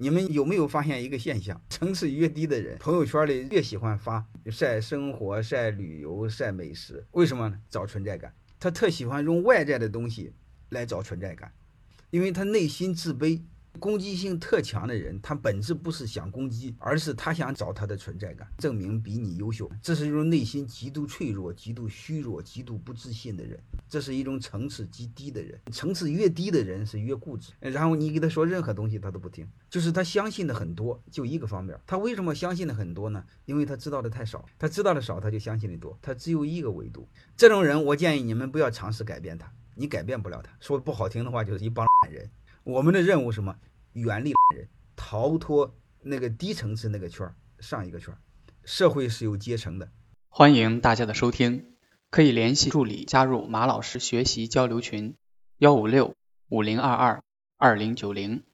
[0.00, 1.60] 你们有没有发现一个现象？
[1.68, 7.60] 层次越低的人，朋友圈里越喜欢发晒生活、晒旅游、晒美食，为什么呢？
[7.68, 8.32] 找存在感。
[8.60, 10.32] 他特喜欢用外在的东西
[10.68, 11.52] 来找存在感，
[12.10, 13.42] 因为他内心自卑。
[13.78, 19.70] 攻击性特强的人，他本质不是想攻击，而是他想找他的存在感，证明比你优秀。
[19.80, 23.58] 这是一种内心极度脆弱、极度虚弱、极度不自信的人。
[23.88, 25.58] 这是一种层次极低的人。
[25.72, 31.78] 层次越低的人是越固执，然后你给他说任何东西他都不听，就是他相信的很多，就一个方面。
[31.86, 33.24] 他为什么相信的很多呢？
[33.46, 34.44] 因为他知道的太少。
[34.58, 35.98] 他知道的少，他就相信的多。
[36.02, 37.08] 他只有一个维度。
[37.36, 40.50] 这种人，我建议你们不要尝试改变他，你改变不了他。
[40.60, 42.28] 说不好听的话，就是一帮懒人。
[42.64, 43.56] 我们的任务什么？
[43.92, 48.18] 远离人，逃脱那个低层次那个圈儿，上一个圈儿。
[48.64, 49.90] 社会是有阶层的。
[50.28, 51.74] 欢迎大家的收听，
[52.10, 55.16] 可以联系助理加入马老师学习交流群：
[55.58, 56.14] 幺五六
[56.48, 57.22] 五零二二
[57.56, 58.44] 二零九零。